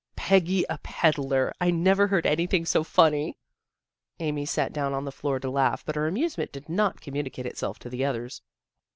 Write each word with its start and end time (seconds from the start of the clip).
"Peggy 0.31 0.65
a 0.67 0.79
pedler! 0.79 1.53
I 1.61 1.69
never 1.69 2.07
heard 2.07 2.25
anything 2.25 2.65
so 2.65 2.83
funny!" 2.83 3.37
Amy 4.29 4.47
sat 4.47 4.73
down 4.73 4.93
on 4.95 5.05
the 5.05 5.11
floor 5.11 5.39
to 5.39 5.47
laugh, 5.51 5.85
but 5.85 5.93
her 5.93 6.07
amusement 6.07 6.51
did 6.51 6.67
not 6.67 7.01
communi 7.01 7.31
cate 7.31 7.45
itself 7.45 7.77
to 7.77 7.89
the 7.91 8.03
others. 8.03 8.41